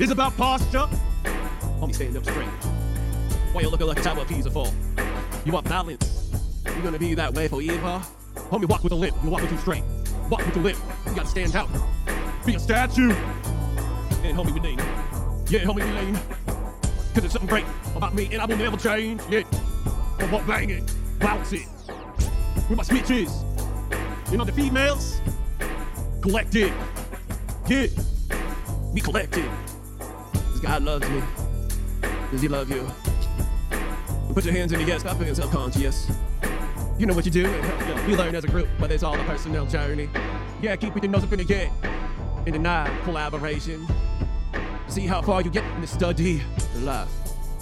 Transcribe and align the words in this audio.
It's 0.00 0.10
about 0.10 0.34
posture. 0.34 0.88
Homie, 1.78 1.94
stand 1.94 2.16
up 2.16 2.24
straight. 2.24 2.48
Why 3.52 3.60
you 3.60 3.68
looking 3.68 3.86
like 3.86 3.98
a 3.98 4.02
tower 4.02 4.22
of 4.22 4.52
fall? 4.52 4.72
You 5.44 5.52
want 5.52 5.68
balance? 5.68 6.32
You 6.74 6.82
gonna 6.82 6.98
be 6.98 7.12
that 7.12 7.34
way 7.34 7.48
forever? 7.48 8.02
Homie, 8.34 8.64
walk 8.64 8.82
with 8.82 8.94
a 8.94 8.96
limp. 8.96 9.14
You 9.22 9.28
walk 9.28 9.42
with 9.42 9.52
you 9.52 9.58
straight. 9.58 9.84
Walk 10.30 10.46
with 10.46 10.56
a 10.56 10.60
limp. 10.60 10.78
You 11.06 11.14
gotta 11.14 11.28
stand 11.28 11.54
out. 11.54 11.68
Be 12.46 12.54
a 12.54 12.58
statue. 12.58 13.12
And 14.22 14.38
homie, 14.38 14.54
we 14.54 14.60
lean. 14.60 14.78
Yeah, 15.48 15.66
homie, 15.66 15.84
we 15.84 16.00
lean. 16.00 16.14
Cause 17.14 17.24
it's 17.24 17.32
something 17.34 17.50
great 17.50 17.66
about 17.94 18.14
me 18.14 18.26
and 18.32 18.40
I 18.40 18.46
will 18.46 18.56
never 18.56 18.78
change. 18.78 19.20
Yeah. 19.28 19.42
I 20.18 20.32
walk 20.32 20.46
banging, 20.46 20.88
bounce 21.18 21.52
it. 21.52 21.66
With 22.70 22.78
my 22.78 22.84
switches. 22.84 23.44
You 24.32 24.38
know 24.38 24.44
the 24.44 24.52
females? 24.52 25.20
Collected. 26.22 26.72
Yeah. 27.68 27.88
We 28.94 29.02
collected. 29.02 29.50
God 30.62 30.82
loves 30.82 31.08
me. 31.08 31.22
Does 32.30 32.42
he 32.42 32.48
love 32.48 32.70
you? 32.70 32.86
Put 34.34 34.44
your 34.44 34.54
hands 34.54 34.72
in 34.72 34.84
the 34.84 34.92
air, 34.92 34.98
stop 34.98 35.18
being 35.18 35.34
self-conscious. 35.34 36.10
You 36.98 37.06
know 37.06 37.14
what 37.14 37.24
you 37.24 37.30
do, 37.30 37.46
and 37.46 37.88
you 38.06 38.10
we 38.10 38.16
learn 38.16 38.34
as 38.34 38.44
a 38.44 38.48
group, 38.48 38.68
but 38.78 38.90
it's 38.92 39.02
all 39.02 39.18
a 39.18 39.24
personal 39.24 39.66
journey. 39.66 40.08
Yeah, 40.60 40.76
keep 40.76 40.94
your 40.94 41.10
nose 41.10 41.24
up 41.24 41.32
in 41.32 41.44
the 41.44 41.54
air. 41.54 41.70
The 42.44 42.58
night, 42.58 42.90
collaboration. 43.04 43.86
See 44.88 45.06
how 45.06 45.22
far 45.22 45.40
you 45.40 45.50
get 45.50 45.64
in 45.74 45.80
the 45.80 45.86
study. 45.86 46.42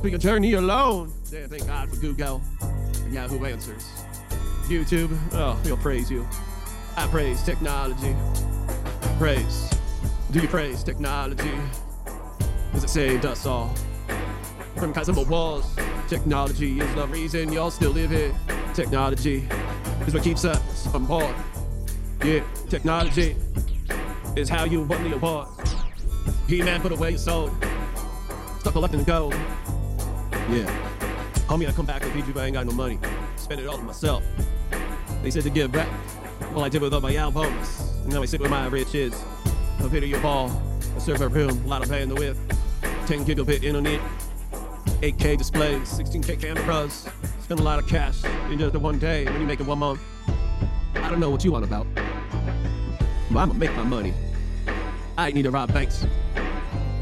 For 0.00 0.08
your 0.08 0.18
journey 0.18 0.54
alone. 0.54 1.12
Yeah, 1.30 1.46
thank 1.46 1.66
God 1.66 1.90
for 1.90 1.96
Google 1.96 2.40
and 3.04 3.12
Yahoo 3.12 3.44
Answers. 3.44 3.88
YouTube, 4.68 5.16
oh, 5.32 5.60
we'll 5.64 5.76
praise 5.76 6.10
you. 6.10 6.26
I 6.96 7.06
praise 7.08 7.42
technology. 7.42 8.16
Praise. 9.18 9.70
Do 10.30 10.40
you 10.40 10.48
praise 10.48 10.82
technology? 10.82 11.52
Cause 12.72 12.84
it 12.84 12.90
saved 12.90 13.26
us 13.26 13.46
all. 13.46 13.74
From 14.76 14.92
Kazuma 14.92 15.22
walls. 15.22 15.76
Technology 16.08 16.80
is 16.80 16.94
the 16.94 17.06
reason 17.08 17.52
y'all 17.52 17.70
still 17.70 17.90
live 17.90 18.10
here. 18.10 18.34
Technology 18.74 19.46
is 20.06 20.14
what 20.14 20.22
keeps 20.22 20.44
us 20.44 20.92
on 20.94 21.06
board. 21.06 21.34
Yeah, 22.24 22.42
technology 22.68 23.36
is 24.36 24.48
how 24.48 24.64
you 24.64 24.82
won 24.82 25.02
the 25.08 25.14
award. 25.14 25.48
He-Man 26.48 26.80
put 26.80 26.92
away 26.92 27.10
your 27.10 27.18
soul. 27.18 27.50
Stop 28.58 28.72
collecting 28.72 29.04
gold. 29.04 29.34
Yeah. 30.50 30.66
Homie, 31.46 31.68
I 31.68 31.72
come 31.72 31.86
back 31.86 32.02
and 32.02 32.12
feed 32.12 32.26
you, 32.26 32.32
but 32.32 32.42
I 32.42 32.46
ain't 32.46 32.54
got 32.54 32.66
no 32.66 32.72
money. 32.72 32.98
Spend 33.36 33.60
it 33.60 33.66
all 33.66 33.76
on 33.76 33.86
myself. 33.86 34.22
They 35.22 35.30
said 35.30 35.44
to 35.44 35.50
give 35.50 35.72
back. 35.72 35.88
Well, 36.52 36.64
I 36.64 36.68
did 36.68 36.82
with 36.82 36.92
all 36.92 37.00
my 37.00 37.14
albums. 37.16 37.92
And 38.04 38.12
now 38.12 38.22
I 38.22 38.26
sit 38.26 38.40
with 38.40 38.50
my 38.50 38.66
riches. 38.66 39.14
A 39.80 39.88
video 39.88 40.20
ball, 40.20 40.50
a 40.96 41.00
server 41.00 41.28
room, 41.28 41.62
a 41.64 41.68
lot 41.68 41.82
of 41.82 41.88
bandwidth, 41.88 42.36
10 43.10 43.24
gigabit 43.24 43.64
internet, 43.64 44.00
8K 45.02 45.36
displays, 45.36 45.88
16K 45.98 46.40
cameras. 46.40 47.08
Spend 47.40 47.58
a 47.58 47.62
lot 47.64 47.80
of 47.80 47.88
cash 47.88 48.22
in 48.52 48.56
just 48.60 48.76
one 48.76 49.00
day 49.00 49.24
when 49.24 49.40
you 49.40 49.46
make 49.48 49.58
it 49.58 49.66
one 49.66 49.80
month. 49.80 50.00
I 50.94 51.10
don't 51.10 51.18
know 51.18 51.28
what 51.28 51.44
you 51.44 51.50
want 51.50 51.64
about. 51.64 51.88
But 53.32 53.40
I'ma 53.40 53.54
make 53.54 53.74
my 53.74 53.82
money. 53.82 54.14
I 55.18 55.26
ain't 55.26 55.34
need 55.34 55.42
to 55.42 55.50
rob 55.50 55.72
banks. 55.72 56.06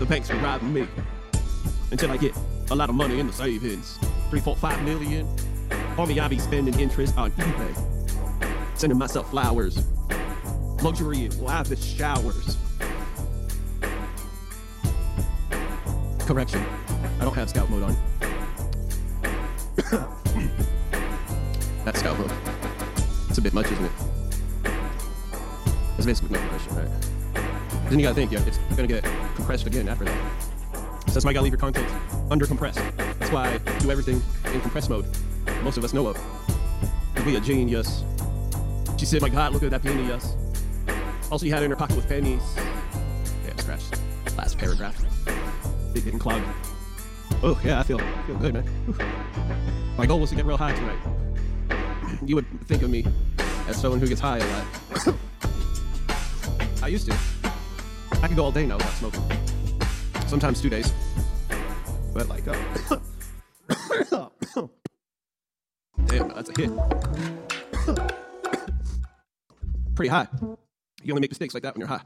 The 0.00 0.04
banks 0.04 0.28
be 0.28 0.38
robbing 0.38 0.72
me. 0.72 0.88
Until 1.92 2.10
I 2.10 2.16
get 2.16 2.36
a 2.72 2.74
lot 2.74 2.88
of 2.88 2.96
money 2.96 3.20
in 3.20 3.28
the 3.28 3.32
savings. 3.32 3.96
Three, 4.28 4.40
four, 4.40 4.56
five 4.56 4.82
million. 4.82 5.24
Homie, 5.94 6.18
I 6.18 6.26
be 6.26 6.40
spending 6.40 6.80
interest 6.80 7.16
on 7.16 7.30
eBay. 7.30 8.76
Sending 8.76 8.98
myself 8.98 9.30
flowers. 9.30 9.86
Luxury 10.82 11.28
lavish 11.28 11.94
showers. 11.96 12.56
Correction. 16.32 16.64
I 17.20 17.24
don't 17.24 17.34
have 17.34 17.50
scout 17.50 17.68
mode 17.68 17.82
on. 17.82 17.94
That's 21.84 22.00
scout 22.00 22.18
mode. 22.18 22.32
It's 23.28 23.36
a 23.36 23.42
bit 23.42 23.52
much, 23.52 23.70
isn't 23.70 23.84
it? 23.84 23.92
That's 25.90 26.06
basically 26.06 26.30
no 26.30 26.38
compression, 26.38 26.74
right? 26.74 26.88
Then 27.90 27.98
you 27.98 28.06
gotta 28.06 28.14
think, 28.14 28.32
yeah, 28.32 28.40
it's 28.46 28.56
gonna 28.70 28.86
get 28.86 29.04
compressed 29.34 29.66
again 29.66 29.90
after 29.90 30.06
that. 30.06 30.42
So 31.08 31.12
that's 31.12 31.26
why 31.26 31.32
you 31.32 31.34
gotta 31.34 31.44
leave 31.44 31.52
your 31.52 31.60
content 31.60 31.86
under 32.30 32.46
compressed. 32.46 32.80
That's 33.18 33.30
why 33.30 33.52
I 33.52 33.58
do 33.80 33.90
everything 33.90 34.22
in 34.54 34.60
compressed 34.62 34.88
mode. 34.88 35.04
Most 35.62 35.76
of 35.76 35.84
us 35.84 35.92
know 35.92 36.06
of. 36.06 36.18
Be 37.26 37.36
a 37.36 37.40
genius. 37.40 38.04
She 38.96 39.04
said, 39.04 39.20
my 39.20 39.28
God, 39.28 39.52
look 39.52 39.64
at 39.64 39.70
that 39.70 39.82
genius. 39.82 40.34
Also, 41.30 41.44
you 41.44 41.52
had 41.52 41.60
it 41.60 41.66
in 41.66 41.72
her 41.72 41.76
pocket 41.76 41.96
with 41.96 42.08
pennies. 42.08 42.40
Yeah, 43.44 43.54
scratch. 43.56 43.82
Last 44.34 44.56
paragraph. 44.56 44.98
Big 45.92 46.04
getting 46.04 46.18
clogged. 46.18 46.44
Oh, 47.42 47.60
yeah, 47.64 47.80
I 47.80 47.82
feel, 47.82 48.00
I 48.00 48.22
feel 48.26 48.36
good, 48.36 48.54
man. 48.54 48.64
My 49.98 50.06
goal 50.06 50.20
was 50.20 50.30
to 50.30 50.36
get 50.36 50.46
real 50.46 50.56
high 50.56 50.72
tonight. 50.72 50.98
You 52.24 52.36
would 52.36 52.46
think 52.66 52.82
of 52.82 52.90
me 52.90 53.04
as 53.66 53.80
someone 53.80 53.98
who 53.98 54.06
gets 54.06 54.20
high 54.20 54.38
a 54.38 54.46
lot. 54.46 54.64
I 56.82 56.88
used 56.88 57.10
to. 57.10 57.16
I 58.22 58.28
could 58.28 58.36
go 58.36 58.44
all 58.44 58.52
day 58.52 58.64
now 58.64 58.76
without 58.76 58.92
smoking. 58.92 59.24
Sometimes 60.28 60.60
two 60.60 60.70
days. 60.70 60.92
But 62.14 62.28
like, 62.28 62.44
oh. 62.46 63.00
damn, 66.06 66.28
that's 66.28 66.50
a 66.50 66.60
hit. 66.60 66.70
Pretty 69.96 70.10
high. 70.10 70.28
You 71.02 71.12
only 71.12 71.22
make 71.22 71.30
mistakes 71.30 71.54
like 71.54 71.64
that 71.64 71.74
when 71.74 71.80
you're 71.80 71.88
high. 71.88 72.02